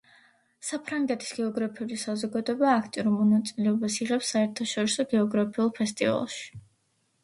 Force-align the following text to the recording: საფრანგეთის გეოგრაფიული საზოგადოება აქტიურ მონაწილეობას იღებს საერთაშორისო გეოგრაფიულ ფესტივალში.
საფრანგეთის 0.69 1.29
გეოგრაფიული 1.39 1.99
საზოგადოება 2.05 2.73
აქტიურ 2.79 3.13
მონაწილეობას 3.19 4.01
იღებს 4.09 4.35
საერთაშორისო 4.35 5.11
გეოგრაფიულ 5.17 5.75
ფესტივალში. 5.83 6.55